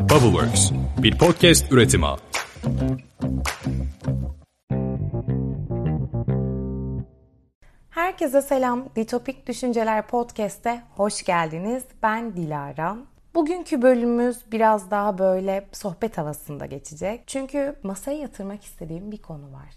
[0.00, 2.06] Bubbleworks, bir podcast üretimi.
[7.90, 8.88] Herkese selam.
[8.96, 11.84] Ditopik Düşünceler Podcast'e hoş geldiniz.
[12.02, 12.96] Ben Dilara.
[13.34, 17.22] Bugünkü bölümümüz biraz daha böyle sohbet havasında geçecek.
[17.26, 19.74] Çünkü masaya yatırmak istediğim bir konu var.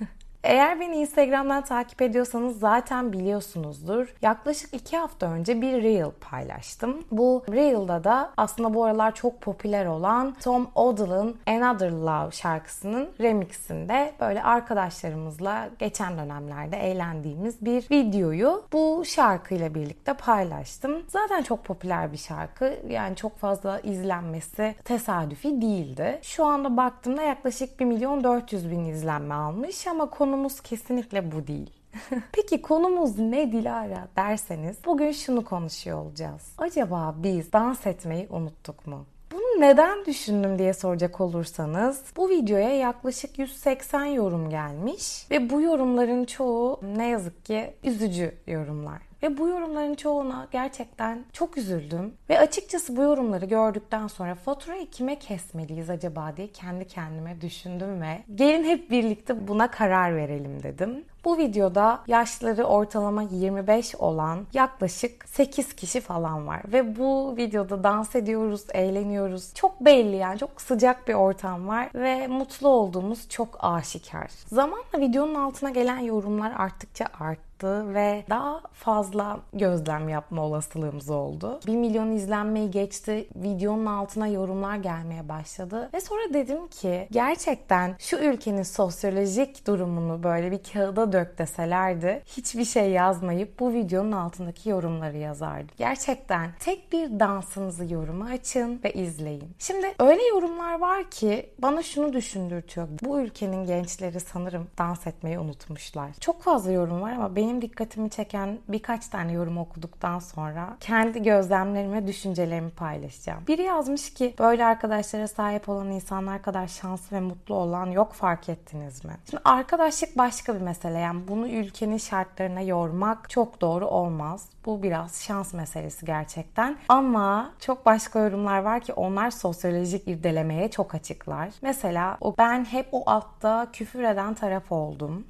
[0.44, 4.14] Eğer beni Instagram'dan takip ediyorsanız zaten biliyorsunuzdur.
[4.22, 7.04] Yaklaşık iki hafta önce bir Reel paylaştım.
[7.10, 14.12] Bu Reel'da da aslında bu aralar çok popüler olan Tom Odell'ın Another Love şarkısının remixinde
[14.20, 21.02] böyle arkadaşlarımızla geçen dönemlerde eğlendiğimiz bir videoyu bu şarkıyla birlikte paylaştım.
[21.08, 22.74] Zaten çok popüler bir şarkı.
[22.88, 26.18] Yani çok fazla izlenmesi tesadüfi değildi.
[26.22, 31.46] Şu anda baktığımda yaklaşık 1 milyon 400 bin izlenme almış ama konu konumuz kesinlikle bu
[31.46, 31.70] değil.
[32.32, 36.52] Peki konumuz ne Dilara derseniz bugün şunu konuşuyor olacağız.
[36.58, 39.06] Acaba biz dans etmeyi unuttuk mu?
[39.32, 46.24] Bunu neden düşündüm diye soracak olursanız bu videoya yaklaşık 180 yorum gelmiş ve bu yorumların
[46.24, 49.11] çoğu ne yazık ki üzücü yorumlar.
[49.22, 52.14] Ve bu yorumların çoğuna gerçekten çok üzüldüm.
[52.30, 58.24] Ve açıkçası bu yorumları gördükten sonra faturayı kime kesmeliyiz acaba diye kendi kendime düşündüm ve
[58.34, 61.04] gelin hep birlikte buna karar verelim dedim.
[61.24, 66.62] Bu videoda yaşları ortalama 25 olan yaklaşık 8 kişi falan var.
[66.72, 69.54] Ve bu videoda dans ediyoruz, eğleniyoruz.
[69.54, 74.30] Çok belli yani çok sıcak bir ortam var ve mutlu olduğumuz çok aşikar.
[74.46, 81.60] Zamanla videonun altına gelen yorumlar arttıkça arttı ve daha fazla gözlem yapma olasılığımız oldu.
[81.66, 83.28] 1 milyon izlenmeyi geçti.
[83.36, 85.90] Videonun altına yorumlar gelmeye başladı.
[85.94, 92.64] Ve sonra dedim ki gerçekten şu ülkenin sosyolojik durumunu böyle bir kağıda dök deselerdi hiçbir
[92.64, 95.72] şey yazmayıp bu videonun altındaki yorumları yazardı.
[95.78, 99.54] Gerçekten tek bir dansınızı yoruma açın ve izleyin.
[99.58, 102.88] Şimdi öyle yorumlar var ki bana şunu düşündürtüyor.
[103.02, 106.10] Bu ülkenin gençleri sanırım dans etmeyi unutmuşlar.
[106.20, 112.06] Çok fazla yorum var ama benim dikkatimi çeken birkaç tane yorum okuduktan sonra kendi gözlemlerimi
[112.06, 113.42] düşüncelerimi paylaşacağım.
[113.48, 118.48] Biri yazmış ki böyle arkadaşlara sahip olan insanlar kadar şanslı ve mutlu olan yok fark
[118.48, 119.12] ettiniz mi?
[119.30, 120.98] Şimdi arkadaşlık başka bir mesele.
[121.02, 124.48] Yani bunu ülkenin şartlarına yormak çok doğru olmaz.
[124.66, 126.76] Bu biraz şans meselesi gerçekten.
[126.88, 131.50] Ama çok başka yorumlar var ki onlar sosyolojik irdelemeye çok açıklar.
[131.62, 135.26] Mesela o ben hep o altta küfür eden taraf oldum.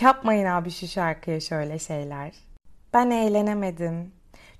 [0.00, 2.34] Yapmayın abi şu şarkıya şöyle şeyler.
[2.94, 4.12] Ben eğlenemedim.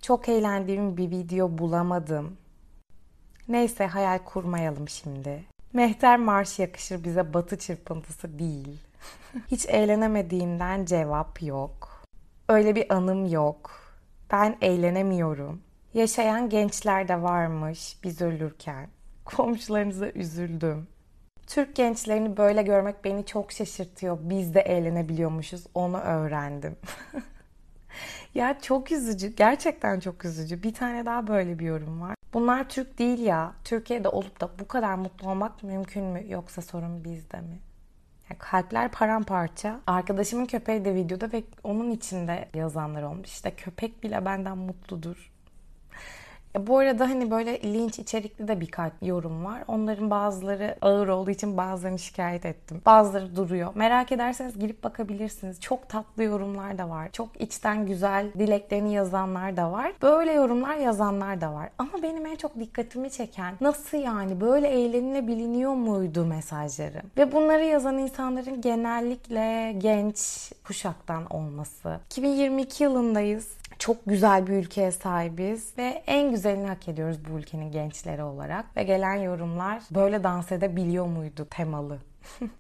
[0.03, 2.37] Çok eğlendiğim bir video bulamadım.
[3.49, 5.45] Neyse hayal kurmayalım şimdi.
[5.73, 8.90] Mehter Marş yakışır bize batı çırpıntısı değil.
[9.51, 12.05] Hiç eğlenemediğimden cevap yok.
[12.49, 13.71] Öyle bir anım yok.
[14.33, 15.63] Ben eğlenemiyorum.
[15.95, 18.89] Yaşayan gençler de varmış biz ölürken.
[19.25, 20.89] Komşularınıza üzüldüm.
[21.47, 24.19] Türk gençlerini böyle görmek beni çok şaşırtıyor.
[24.23, 25.67] Biz de eğlenebiliyormuşuz.
[25.75, 26.77] Onu öğrendim.
[28.35, 29.37] ya çok üzücü.
[29.37, 30.63] Gerçekten çok üzücü.
[30.63, 32.15] Bir tane daha böyle bir yorum var.
[32.33, 33.53] Bunlar Türk değil ya.
[33.65, 36.25] Türkiye'de olup da bu kadar mutlu olmak mümkün mü?
[36.29, 37.59] Yoksa sorun bizde mi?
[38.39, 39.81] Kalpler paramparça.
[39.87, 43.29] Arkadaşımın köpeği de videoda ve onun içinde yazanlar olmuş.
[43.29, 45.31] İşte köpek bile benden mutludur.
[46.57, 49.63] E, bu arada hani böyle linç içerikli de birkaç yorum var.
[49.69, 52.83] Onların bazıları ağır olduğu için bazılarını şikayet ettim.
[52.87, 53.73] Bazıları duruyor.
[53.75, 55.61] Merak ederseniz girip bakabilirsiniz.
[55.61, 57.09] Çok tatlı yorumlar da var.
[57.13, 59.93] Çok içten güzel dileklerini yazanlar da var.
[60.03, 61.71] Böyle yorumlar yazanlar da var.
[61.79, 67.03] Ama benim en çok dikkatimi çeken nasıl yani böyle eğlenilebiliniyor muydu mesajları?
[67.17, 72.01] Ve bunları yazan insanların genellikle genç kuşaktan olması.
[72.07, 78.23] 2022 yılındayız çok güzel bir ülkeye sahibiz ve en güzelini hak ediyoruz bu ülkenin gençleri
[78.23, 78.77] olarak.
[78.77, 81.99] Ve gelen yorumlar böyle dans edebiliyor muydu temalı.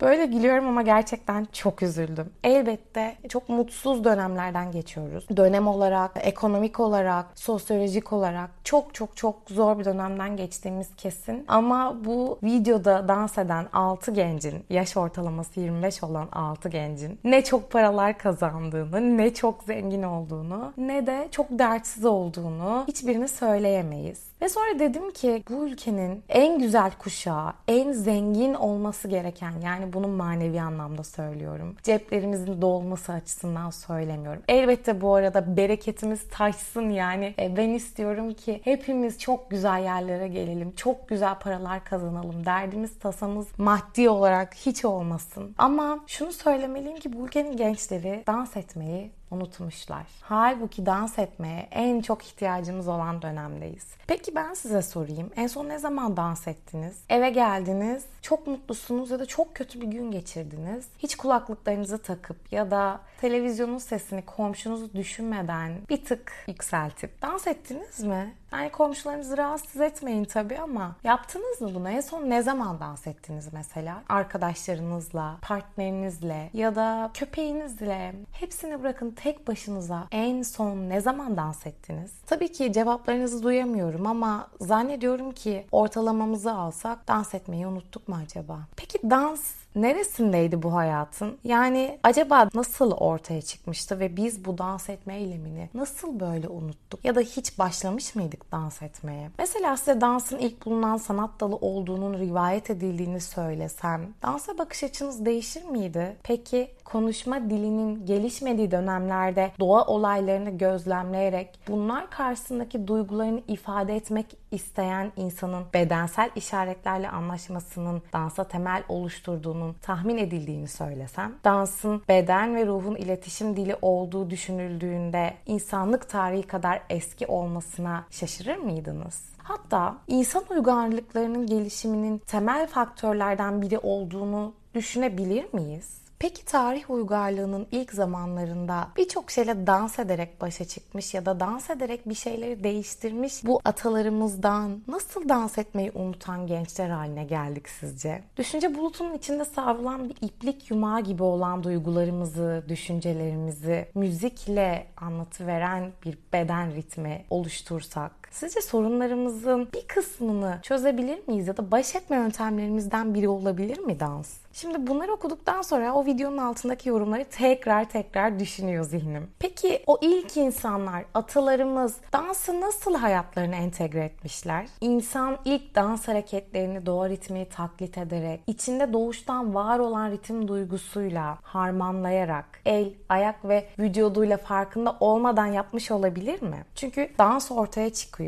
[0.01, 2.31] Böyle gülüyorum ama gerçekten çok üzüldüm.
[2.45, 5.27] Elbette çok mutsuz dönemlerden geçiyoruz.
[5.37, 11.45] Dönem olarak, ekonomik olarak, sosyolojik olarak çok çok çok zor bir dönemden geçtiğimiz kesin.
[11.49, 17.71] Ama bu videoda dans eden 6 gencin, yaş ortalaması 25 olan 6 gencin ne çok
[17.71, 24.30] paralar kazandığını, ne çok zengin olduğunu, ne de çok dertsiz olduğunu hiçbirini söyleyemeyiz.
[24.43, 30.09] Ve sonra dedim ki bu ülkenin en güzel kuşağı, en zengin olması gereken yani bunu
[30.09, 31.77] manevi anlamda söylüyorum.
[31.83, 34.43] Ceplerimizin dolması açısından söylemiyorum.
[34.49, 37.35] Elbette bu arada bereketimiz taşsın yani.
[37.39, 40.73] E, ben istiyorum ki hepimiz çok güzel yerlere gelelim.
[40.77, 42.47] Çok güzel paralar kazanalım.
[42.47, 45.55] Derdimiz tasamız maddi olarak hiç olmasın.
[45.59, 50.07] Ama şunu söylemeliyim ki bu ülkenin gençleri dans etmeyi unutmuşlar.
[50.21, 53.87] Halbuki dans etmeye en çok ihtiyacımız olan dönemdeyiz.
[54.07, 55.31] Peki ben size sorayım.
[55.37, 57.05] En son ne zaman dans ettiniz?
[57.09, 60.89] Eve geldiniz, çok mutlusunuz ya da çok kötü bir gün geçirdiniz.
[60.99, 68.35] Hiç kulaklıklarınızı takıp ya da televizyonun sesini komşunuzu düşünmeden bir tık yükseltip dans ettiniz mi?
[68.53, 71.91] Yani komşularınızı rahatsız etmeyin tabii ama yaptınız mı bunu?
[71.91, 74.03] En son ne zaman dans ettiniz mesela?
[74.09, 78.15] Arkadaşlarınızla, partnerinizle ya da köpeğinizle.
[78.33, 82.13] Hepsini bırakın tek başınıza en son ne zaman dans ettiniz?
[82.27, 88.59] Tabii ki cevaplarınızı duyamıyorum ama zannediyorum ki ortalamamızı alsak dans etmeyi unuttuk mu acaba?
[88.77, 91.39] Peki dans neresindeydi bu hayatın?
[91.45, 97.05] Yani acaba nasıl ortaya çıkmıştı ve biz bu dans etme eylemini nasıl böyle unuttuk?
[97.05, 99.31] Ya da hiç başlamış mıydık dans etmeye?
[99.39, 105.65] Mesela size dansın ilk bulunan sanat dalı olduğunun rivayet edildiğini söylesem, dansa bakış açınız değişir
[105.65, 106.17] miydi?
[106.23, 115.65] Peki konuşma dilinin gelişmediği dönemlerde doğa olaylarını gözlemleyerek bunlar karşısındaki duygularını ifade etmek isteyen insanın
[115.75, 123.77] bedensel işaretlerle anlaşmasının dansa temel oluşturduğunun tahmin edildiğini söylesem, dansın beden ve ruhun iletişim dili
[123.83, 129.31] olduğu düşünüldüğünde insanlık tarihi kadar eski olmasına şaşırır mıydınız?
[129.39, 136.00] Hatta insan uygarlıklarının gelişiminin temel faktörlerden biri olduğunu düşünebilir miyiz?
[136.21, 142.09] Peki tarih uygarlığının ilk zamanlarında birçok şeyle dans ederek başa çıkmış ya da dans ederek
[142.09, 148.23] bir şeyleri değiştirmiş bu atalarımızdan nasıl dans etmeyi unutan gençler haline geldik sizce?
[148.37, 156.75] Düşünce bulutunun içinde savrulan bir iplik yumağı gibi olan duygularımızı, düşüncelerimizi müzikle anlatıveren bir beden
[156.75, 163.79] ritmi oluştursak Sizce sorunlarımızın bir kısmını çözebilir miyiz ya da baş etme yöntemlerimizden biri olabilir
[163.79, 164.41] mi dans?
[164.53, 169.31] Şimdi bunları okuduktan sonra o videonun altındaki yorumları tekrar tekrar düşünüyor zihnim.
[169.39, 174.67] Peki o ilk insanlar, atalarımız dansı nasıl hayatlarına entegre etmişler?
[174.81, 182.61] İnsan ilk dans hareketlerini doğa ritmi taklit ederek, içinde doğuştan var olan ritim duygusuyla harmanlayarak,
[182.67, 186.65] el, ayak ve vücuduyla farkında olmadan yapmış olabilir mi?
[186.75, 188.20] Çünkü dans ortaya çıkıyor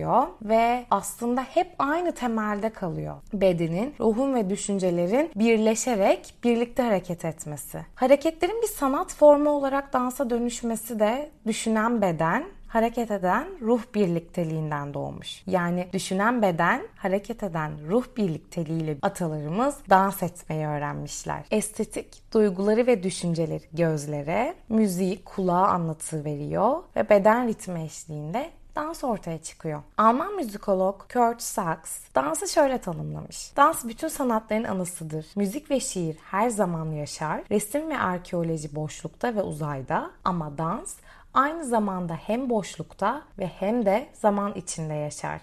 [0.42, 3.14] ve aslında hep aynı temelde kalıyor.
[3.32, 7.86] Bedenin, ruhun ve düşüncelerin birleşerek birlikte hareket etmesi.
[7.94, 15.42] Hareketlerin bir sanat formu olarak dansa dönüşmesi de düşünen beden, hareket eden ruh birlikteliğinden doğmuş.
[15.46, 21.44] Yani düşünen beden, hareket eden ruh birlikteliğiyle atalarımız dans etmeyi öğrenmişler.
[21.50, 29.42] Estetik duyguları ve düşünceleri gözlere, müziği kulağa anlatı veriyor ve beden ritmi eşliğinde dans ortaya
[29.42, 29.82] çıkıyor.
[29.98, 33.56] Alman müzikolog Kurt Sachs dansı şöyle tanımlamış.
[33.56, 35.26] Dans bütün sanatların anısıdır.
[35.36, 37.42] Müzik ve şiir her zaman yaşar.
[37.50, 40.96] Resim ve arkeoloji boşlukta ve uzayda ama dans
[41.34, 45.40] aynı zamanda hem boşlukta ve hem de zaman içinde yaşar.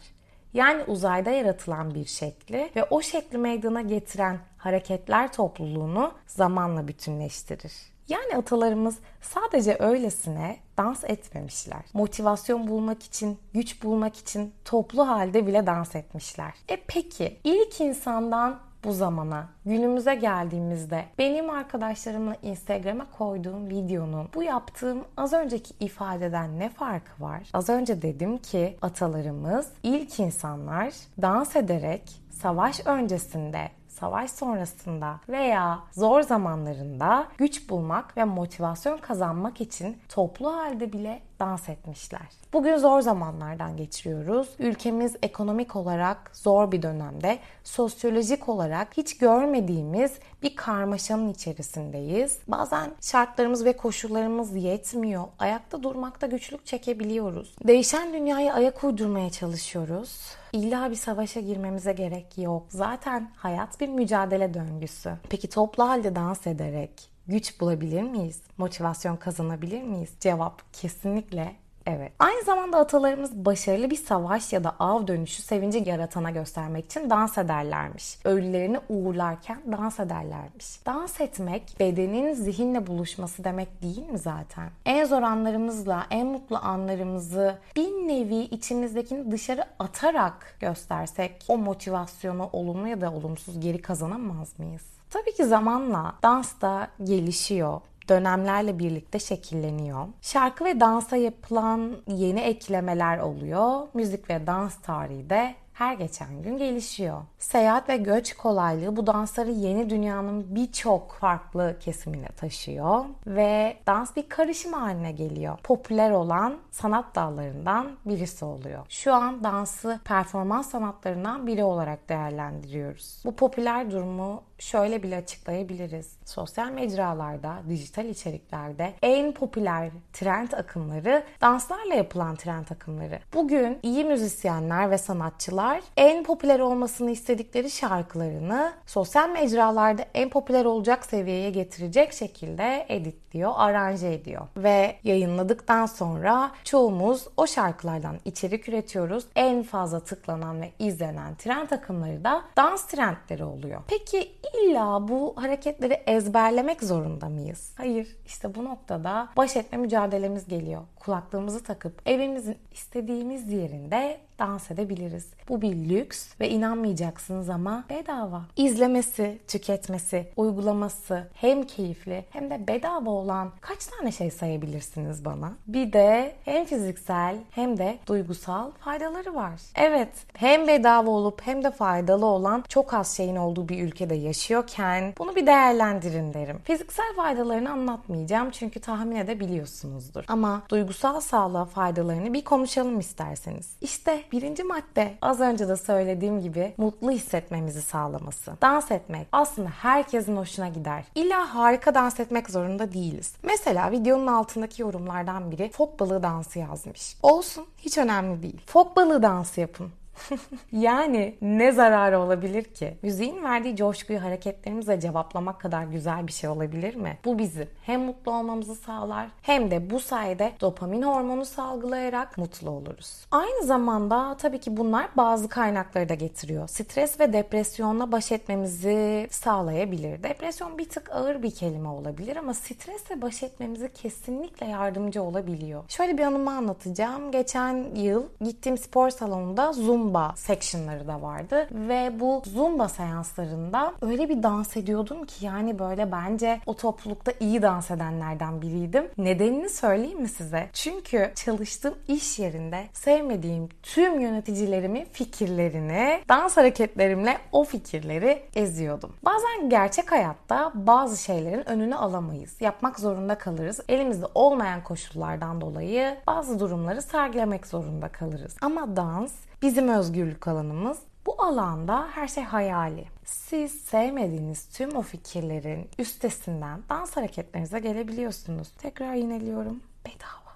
[0.54, 7.74] Yani uzayda yaratılan bir şekli ve o şekli meydana getiren hareketler topluluğunu zamanla bütünleştirir.
[8.10, 11.82] Yani atalarımız sadece öylesine dans etmemişler.
[11.94, 16.54] Motivasyon bulmak için, güç bulmak için toplu halde bile dans etmişler.
[16.68, 25.06] E peki ilk insandan bu zamana, günümüze geldiğimizde benim arkadaşlarımla Instagram'a koyduğum videonun bu yaptığım
[25.18, 27.50] az önceki ifadeden ne farkı var?
[27.54, 32.02] Az önce dedim ki atalarımız ilk insanlar dans ederek
[32.42, 40.94] savaş öncesinde savaş sonrasında veya zor zamanlarında güç bulmak ve motivasyon kazanmak için toplu halde
[40.94, 42.22] bile dans etmişler.
[42.54, 44.50] Bugün zor zamanlardan geçiriyoruz.
[44.60, 50.12] Ülkemiz ekonomik olarak zor bir dönemde, sosyolojik olarak hiç görmediğimiz
[50.44, 52.40] bir karmaşanın içerisindeyiz.
[52.48, 55.24] Bazen şartlarımız ve koşullarımız yetmiyor.
[55.40, 57.56] Ayakta durmakta güçlük çekebiliyoruz.
[57.68, 60.22] Değişen dünyaya ayak uydurmaya çalışıyoruz.
[60.54, 62.66] İlla bir savaşa girmemize gerek yok.
[62.70, 65.12] Zaten hayat bir mücadele döngüsü.
[65.30, 68.42] Peki toplu halde dans ederek güç bulabilir miyiz?
[68.58, 70.10] Motivasyon kazanabilir miyiz?
[70.20, 71.56] Cevap kesinlikle
[71.86, 72.12] Evet.
[72.20, 77.38] Aynı zamanda atalarımız başarılı bir savaş ya da av dönüşü sevinci yaratana göstermek için dans
[77.38, 78.18] ederlermiş.
[78.26, 80.86] Ölülerini uğurlarken dans ederlermiş.
[80.86, 84.70] Dans etmek bedenin zihinle buluşması demek değil mi zaten?
[84.86, 92.88] En zor anlarımızla en mutlu anlarımızı bir nevi içimizdekini dışarı atarak göstersek o motivasyonu olumlu
[92.88, 94.99] ya da olumsuz geri kazanamaz mıyız?
[95.10, 100.08] Tabii ki zamanla dans da gelişiyor dönemlerle birlikte şekilleniyor.
[100.22, 103.88] Şarkı ve dansa yapılan yeni eklemeler oluyor.
[103.94, 107.22] Müzik ve dans tarihi de her geçen gün gelişiyor.
[107.40, 114.30] Seyahat ve göç kolaylığı bu dansları yeni dünyanın birçok farklı kesimine taşıyor ve dans bir
[114.30, 115.58] karışım haline geliyor.
[115.64, 118.86] Popüler olan sanat dallarından birisi oluyor.
[118.90, 123.22] Şu an dansı performans sanatlarından biri olarak değerlendiriyoruz.
[123.26, 126.18] Bu popüler durumu şöyle bile açıklayabiliriz.
[126.26, 133.20] Sosyal mecralarda, dijital içeriklerde en popüler trend akımları danslarla yapılan trend akımları.
[133.34, 141.06] Bugün iyi müzisyenler ve sanatçılar en popüler olmasını istedikleri şarkılarını sosyal mecralarda en popüler olacak
[141.06, 144.48] seviyeye getirecek şekilde editliyor, aranje ediyor.
[144.58, 149.26] Ve yayınladıktan sonra çoğumuz o şarkılardan içerik üretiyoruz.
[149.36, 153.82] En fazla tıklanan ve izlenen trend akımları da dans trendleri oluyor.
[153.88, 157.74] Peki illa bu hareketleri ezberlemek zorunda mıyız?
[157.78, 158.18] Hayır.
[158.26, 160.82] İşte bu noktada baş etme mücadelemiz geliyor.
[161.00, 165.28] Kulaklığımızı takıp evimizin istediğimiz yerinde dans edebiliriz.
[165.50, 168.42] Bu bir lüks ve inanmayacaksınız ama bedava.
[168.58, 175.54] İzlemesi, tüketmesi, uygulaması hem keyifli hem de bedava olan kaç tane şey sayabilirsiniz bana?
[175.68, 179.62] Bir de hem fiziksel hem de duygusal faydaları var.
[179.76, 185.14] Evet, hem bedava olup hem de faydalı olan çok az şeyin olduğu bir ülkede yaşıyorken
[185.18, 186.60] bunu bir değerlendirin derim.
[186.64, 190.24] Fiziksel faydalarını anlatmayacağım çünkü tahmin edebiliyorsunuzdur.
[190.28, 193.70] Ama duygusal sağlığa faydalarını bir konuşalım isterseniz.
[193.82, 198.52] İşte Birinci madde az önce de söylediğim gibi mutlu hissetmemizi sağlaması.
[198.62, 201.04] Dans etmek aslında herkesin hoşuna gider.
[201.16, 203.36] İlla harika dans etmek zorunda değiliz.
[203.44, 207.18] Mesela videonun altındaki yorumlardan biri fok balığı dansı yazmış.
[207.24, 208.62] Olsun hiç önemli değil.
[208.66, 209.92] Fok balığı dansı yapın.
[210.72, 212.98] yani ne zararı olabilir ki?
[213.02, 217.18] Müziğin verdiği coşkuyu hareketlerimizle cevaplamak kadar güzel bir şey olabilir mi?
[217.26, 223.26] Bu bizi hem mutlu olmamızı sağlar hem de bu sayede dopamin hormonu salgılayarak mutlu oluruz.
[223.32, 226.68] Aynı zamanda tabii ki bunlar bazı kaynakları da getiriyor.
[226.68, 230.24] Stres ve depresyonla baş etmemizi sağlayabilir.
[230.24, 235.84] Depresyon bir tık ağır bir kelime olabilir ama stresle baş etmemizi kesinlikle yardımcı olabiliyor.
[235.88, 237.32] Şöyle bir anımı anlatacağım.
[237.32, 241.68] Geçen yıl gittiğim spor salonunda Zoom Zumba sectionları da vardı.
[241.72, 247.62] Ve bu Zumba seanslarında öyle bir dans ediyordum ki yani böyle bence o toplulukta iyi
[247.62, 249.08] dans edenlerden biriydim.
[249.18, 250.70] Nedenini söyleyeyim mi size?
[250.74, 259.14] Çünkü çalıştığım iş yerinde sevmediğim tüm yöneticilerimin fikirlerini dans hareketlerimle o fikirleri eziyordum.
[259.26, 262.62] Bazen gerçek hayatta bazı şeylerin önünü alamayız.
[262.62, 263.80] Yapmak zorunda kalırız.
[263.90, 268.56] Elimizde olmayan koşullardan dolayı bazı durumları sergilemek zorunda kalırız.
[268.62, 270.98] Ama dans Bizim özgürlük alanımız.
[271.26, 273.06] Bu alanda her şey hayali.
[273.26, 278.72] Siz sevmediğiniz tüm o fikirlerin üstesinden dans hareketlerinize gelebiliyorsunuz.
[278.78, 279.80] Tekrar yineliyorum.
[280.06, 280.50] Bedava.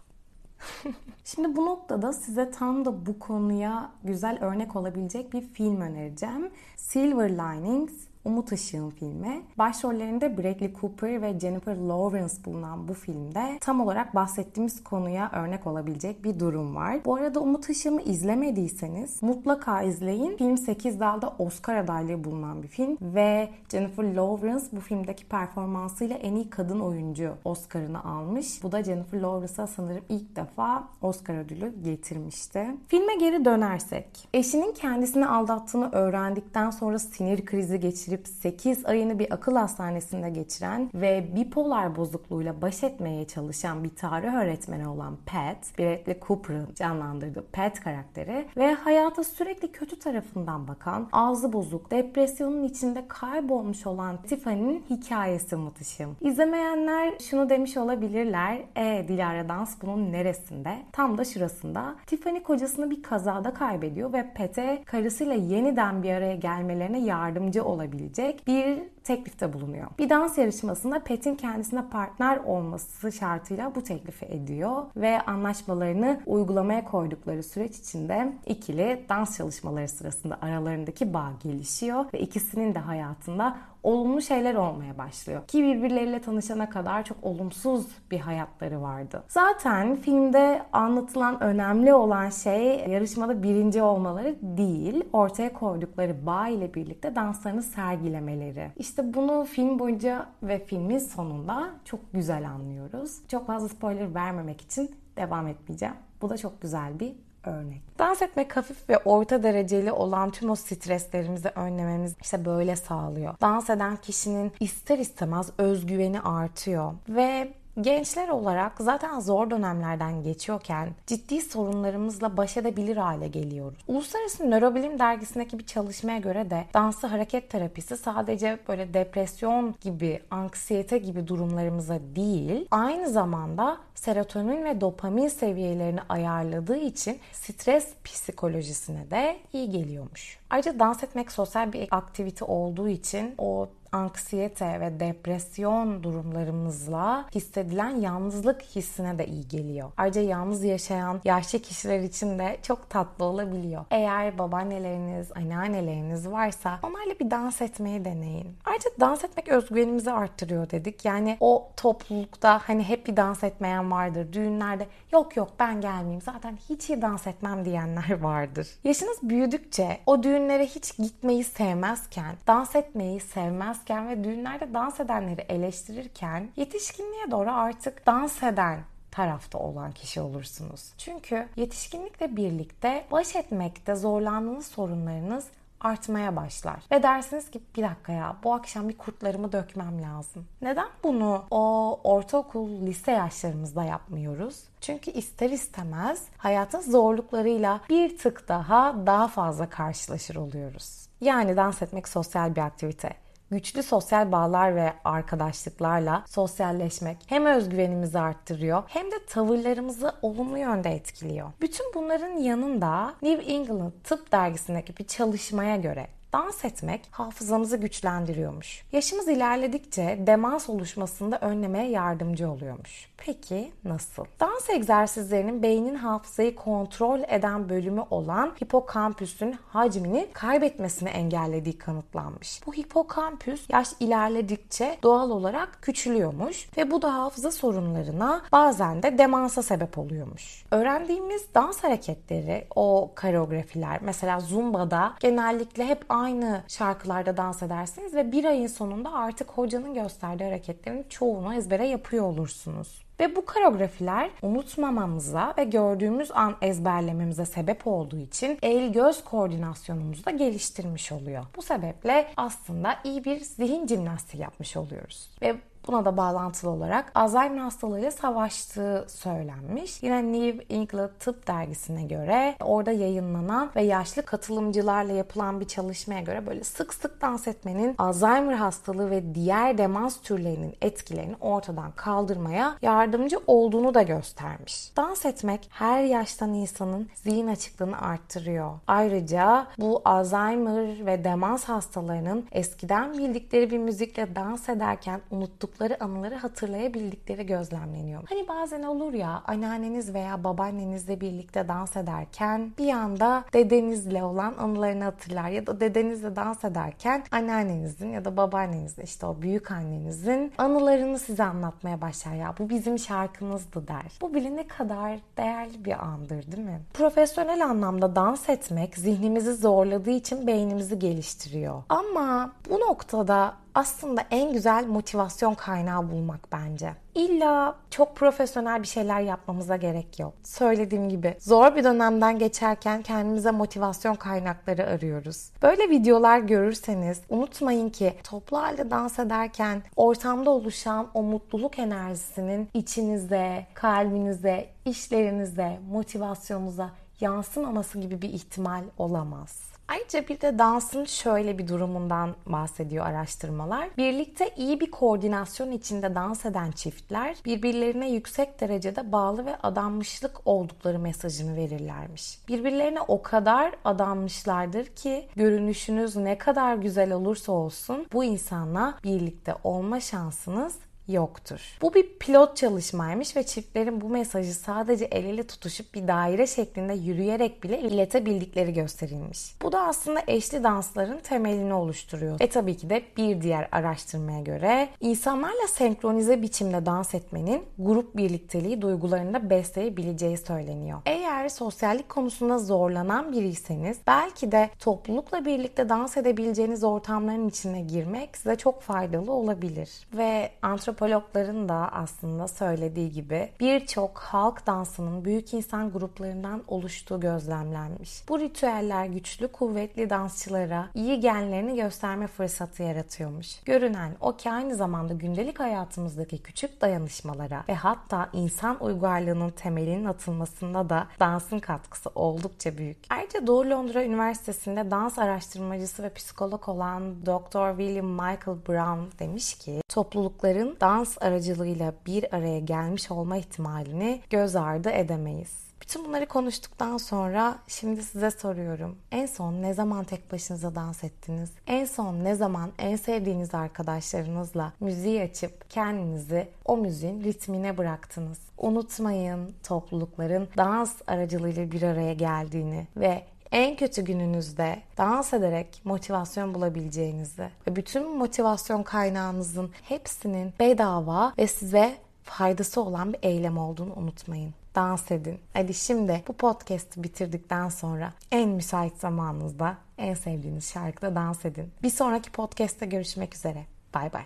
[1.26, 6.52] Şimdi bu noktada size tam da bu konuya güzel örnek olabilecek bir film önereceğim.
[6.78, 7.94] Silver Linings
[8.26, 9.42] Umut Işık'ın filmi.
[9.58, 16.24] Başrollerinde Bradley Cooper ve Jennifer Lawrence bulunan bu filmde tam olarak bahsettiğimiz konuya örnek olabilecek
[16.24, 17.06] bir durum var.
[17.06, 20.38] Bu arada Umut Işık'ı izlemediyseniz mutlaka izleyin.
[20.38, 26.36] Film 8 dalda Oscar adaylığı bulunan bir film ve Jennifer Lawrence bu filmdeki performansıyla en
[26.36, 28.64] iyi kadın oyuncu Oscar'ını almış.
[28.64, 32.68] Bu da Jennifer Lawrence'a sanırım ilk defa Oscar ödülü getirmişti.
[32.88, 39.34] Filme geri dönersek, eşinin kendisini aldattığını öğrendikten sonra sinir krizi geçirip geçirip 8 ayını bir
[39.34, 46.20] akıl hastanesinde geçiren ve bipolar bozukluğuyla baş etmeye çalışan bir tarih öğretmeni olan Pat, Bradley
[46.28, 53.88] Cooper'ın canlandırdığı Pat karakteri ve hayata sürekli kötü tarafından bakan, ağzı bozuk, depresyonun içinde kaybolmuş
[53.88, 56.18] olan Tiffany'nin hikayesi mutışım.
[56.22, 58.62] İzlemeyenler şunu demiş olabilirler.
[58.76, 60.78] E Dilara Dans bunun neresinde?
[60.92, 61.96] Tam da şurasında.
[62.06, 68.48] Tiffany kocasını bir kazada kaybediyor ve Pat'e karısıyla yeniden bir araya gelmelerine yardımcı olabiliyor olabilecek
[68.48, 69.88] bir teklifte bulunuyor.
[70.00, 77.44] Bir dans yarışmasında Pet'in kendisine partner olması şartıyla bu teklifi ediyor ve anlaşmalarını uygulamaya koydukları
[77.44, 84.56] süreç içinde ikili dans çalışmaları sırasında aralarındaki bağ gelişiyor ve ikisinin de hayatında olumlu şeyler
[84.56, 85.48] olmaya başlıyor.
[85.48, 89.24] Ki birbirleriyle tanışana kadar çok olumsuz bir hayatları vardı.
[89.28, 97.16] Zaten filmde anlatılan önemli olan şey yarışmada birinci olmaları değil, ortaya koydukları bağ ile birlikte
[97.16, 98.72] danslarını sergilemeleri.
[98.78, 103.18] İşte bunu film boyunca ve filmin sonunda çok güzel anlıyoruz.
[103.28, 105.96] Çok fazla spoiler vermemek için devam etmeyeceğim.
[106.22, 107.82] Bu da çok güzel bir örnek.
[108.00, 113.36] Dans etmek hafif ve orta dereceli olan tüm o streslerimizi önlememiz işte böyle sağlıyor.
[113.42, 121.42] Dans eden kişinin ister istemez özgüveni artıyor ve Gençler olarak zaten zor dönemlerden geçiyorken ciddi
[121.42, 123.78] sorunlarımızla baş edebilir hale geliyoruz.
[123.88, 130.98] Uluslararası Nörobilim dergisindeki bir çalışmaya göre de danslı hareket terapisi sadece böyle depresyon gibi, anksiyete
[130.98, 139.70] gibi durumlarımıza değil, aynı zamanda serotonin ve dopamin seviyelerini ayarladığı için stres psikolojisine de iyi
[139.70, 140.40] geliyormuş.
[140.50, 148.62] Ayrıca dans etmek sosyal bir aktivite olduğu için o anksiyete ve depresyon durumlarımızla hissedilen yalnızlık
[148.62, 149.92] hissine de iyi geliyor.
[149.98, 153.86] Ayrıca yalnız yaşayan yaşlı kişiler için de çok tatlı olabiliyor.
[153.92, 158.58] Eğer babaanneleriniz, anneanneleriniz varsa onlarla bir dans etmeyi deneyin.
[158.66, 161.06] Ayrıca dans etmek özgüvenimizi arttırıyor dedik.
[161.06, 164.34] Yani o toplulukta hani hep bir dans etmeyen vardır.
[164.34, 168.68] Düğünlerde yok yok ben gelmeyeyim zaten hiç iyi dans etmem diyenler vardır.
[168.84, 175.42] Yaşınız büyüdükçe o düğünlere hiç gitmeyi sevmezken, dans etmeyi sevmez dansken ve düğünlerde dans edenleri
[175.50, 178.80] eleştirirken yetişkinliğe doğru artık dans eden
[179.12, 180.94] tarafta olan kişi olursunuz.
[180.98, 185.48] Çünkü yetişkinlikle birlikte baş etmekte zorlandığınız sorunlarınız
[185.84, 186.84] artmaya başlar.
[186.92, 190.46] Ve dersiniz ki bir dakika ya bu akşam bir kurtlarımı dökmem lazım.
[190.62, 194.64] Neden bunu o ortaokul, lise yaşlarımızda yapmıyoruz?
[194.82, 201.08] Çünkü ister istemez hayatın zorluklarıyla bir tık daha daha fazla karşılaşır oluyoruz.
[201.22, 208.84] Yani dans etmek sosyal bir aktivite güçlü sosyal bağlar ve arkadaşlıklarla sosyalleşmek hem özgüvenimizi arttırıyor
[208.88, 211.52] hem de tavırlarımızı olumlu yönde etkiliyor.
[211.62, 218.84] Bütün bunların yanında New England Tıp Dergisi'ndeki bir çalışmaya göre dans etmek hafızamızı güçlendiriyormuş.
[218.92, 223.10] Yaşımız ilerledikçe demans oluşmasında önlemeye yardımcı oluyormuş.
[223.18, 224.26] Peki nasıl?
[224.40, 232.62] Dans egzersizlerinin beynin hafızayı kontrol eden bölümü olan hipokampüsün hacmini kaybetmesini engellediği kanıtlanmış.
[232.66, 239.64] Bu hipokampüs yaş ilerledikçe doğal olarak küçülüyormuş ve bu da hafıza sorunlarına bazen de demansa
[239.64, 240.66] sebep oluyormuş.
[240.72, 246.23] Öğrendiğimiz dans hareketleri, o koreografiler mesela zumbada genellikle hep aynı
[246.68, 253.04] şarkılarda dans edersiniz ve bir ayın sonunda artık hocanın gösterdiği hareketlerin çoğunu ezbere yapıyor olursunuz.
[253.20, 261.12] Ve bu koreografiler unutmamamıza ve gördüğümüz an ezberlememize sebep olduğu için el-göz koordinasyonumuzu da geliştirmiş
[261.12, 261.46] oluyor.
[261.56, 265.30] Bu sebeple aslında iyi bir zihin jimnastiği yapmış oluyoruz.
[265.42, 265.56] Ve
[265.88, 270.04] Buna da bağlantılı olarak Alzheimer hastalığıyla savaştığı söylenmiş.
[270.04, 276.48] Yine New England Tıp dergisine göre orada yayınlanan ve yaşlı katılımcılarla yapılan bir çalışmaya göre
[276.48, 283.40] böyle sık sık dans etmenin Alzheimer hastalığı ve diğer demans türlerinin etkilerini ortadan kaldırmaya yardımcı
[283.48, 284.98] olduğunu da göstermiş.
[284.98, 288.72] Dans etmek her yaştan insanın zihin açıklığını arttırıyor.
[288.88, 296.36] Ayrıca bu Alzheimer ve demans hastalarının eskiden bildikleri bir müzikle dans ederken unuttuk unuttukları anıları
[296.36, 298.24] hatırlayabildikleri gözlemleniyor.
[298.30, 305.04] Hani bazen olur ya anneanneniz veya babaannenizle birlikte dans ederken bir anda dedenizle olan anılarını
[305.04, 311.20] hatırlar ya da dedenizle dans ederken anneannenizin ya da babaannenizin işte o büyük annenizin anılarını
[311.20, 314.18] size anlatmaya başlar ya bu bizim şarkımızdı der.
[314.22, 316.82] Bu bile ne kadar değerli bir andır değil mi?
[316.94, 321.84] Profesyonel anlamda dans etmek zihnimizi zorladığı için beynimizi geliştiriyor.
[321.90, 326.94] Ama bu noktada aslında en güzel motivasyon kaynağı bulmak bence.
[327.16, 330.34] İlla çok profesyonel bir şeyler yapmamıza gerek yok.
[330.44, 335.50] Söylediğim gibi zor bir dönemden geçerken kendimize motivasyon kaynakları arıyoruz.
[335.62, 343.66] Böyle videolar görürseniz unutmayın ki toplu halde dans ederken ortamda oluşan o mutluluk enerjisinin içinize,
[343.74, 346.90] kalbinize, işlerinize, motivasyonunuza
[347.22, 349.73] yansımaması gibi bir ihtimal olamaz.
[349.88, 353.90] Ayrıca bir de dansın şöyle bir durumundan bahsediyor araştırmalar.
[353.98, 361.00] Birlikte iyi bir koordinasyon içinde dans eden çiftler birbirlerine yüksek derecede bağlı ve adanmışlık oldukları
[361.00, 362.40] mesajını verirlermiş.
[362.48, 370.00] Birbirlerine o kadar adanmışlardır ki görünüşünüz ne kadar güzel olursa olsun bu insanla birlikte olma
[370.00, 370.76] şansınız
[371.08, 371.78] yoktur.
[371.82, 376.94] Bu bir pilot çalışmaymış ve çiftlerin bu mesajı sadece el ele tutuşup bir daire şeklinde
[376.94, 379.56] yürüyerek bile iletebildikleri gösterilmiş.
[379.62, 382.38] Bu da aslında eşli dansların temelini oluşturuyor.
[382.40, 388.82] E tabii ki de bir diğer araştırmaya göre insanlarla senkronize biçimde dans etmenin grup birlikteliği
[388.82, 391.00] duygularını da besleyebileceği söyleniyor.
[391.06, 398.56] Eğer sosyallik konusunda zorlanan biriyseniz belki de toplulukla birlikte dans edebileceğiniz ortamların içine girmek size
[398.56, 399.90] çok faydalı olabilir.
[400.14, 400.52] Ve
[400.94, 408.30] antropologların da aslında söylediği gibi birçok halk dansının büyük insan gruplarından oluştuğu gözlemlenmiş.
[408.30, 413.64] Bu ritüeller güçlü, kuvvetli dansçılara iyi genlerini gösterme fırsatı yaratıyormuş.
[413.64, 420.90] Görünen o ki aynı zamanda gündelik hayatımızdaki küçük dayanışmalara ve hatta insan uygarlığının temelinin atılmasında
[420.90, 422.98] da dansın katkısı oldukça büyük.
[423.10, 427.78] Ayrıca Doğu Londra Üniversitesi'nde dans araştırmacısı ve psikolog olan Dr.
[427.78, 434.90] William Michael Brown demiş ki toplulukların dans aracılığıyla bir araya gelmiş olma ihtimalini göz ardı
[434.90, 435.64] edemeyiz.
[435.82, 438.96] Bütün bunları konuştuktan sonra şimdi size soruyorum.
[439.12, 441.52] En son ne zaman tek başınıza dans ettiniz?
[441.68, 448.40] En son ne zaman en sevdiğiniz arkadaşlarınızla müziği açıp kendinizi o müziğin ritmine bıraktınız?
[448.58, 457.50] Unutmayın toplulukların dans aracılığıyla bir araya geldiğini ve en kötü gününüzde dans ederek motivasyon bulabileceğinizi
[457.68, 465.12] ve bütün motivasyon kaynağınızın hepsinin bedava ve size faydası olan bir eylem olduğunu unutmayın dans
[465.12, 465.40] edin.
[465.54, 471.72] Hadi şimdi bu podcast'i bitirdikten sonra en müsait zamanınızda en sevdiğiniz şarkıda dans edin.
[471.84, 473.66] Bir sonraki podcast'te görüşmek üzere.
[473.94, 474.26] Bay bay.